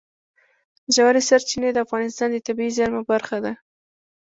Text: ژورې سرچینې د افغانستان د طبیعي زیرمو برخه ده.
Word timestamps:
ژورې 0.95 1.21
سرچینې 1.29 1.69
د 1.73 1.77
افغانستان 1.85 2.29
د 2.31 2.37
طبیعي 2.47 2.71
زیرمو 2.77 3.01
برخه 3.11 3.37
ده. 3.43 3.53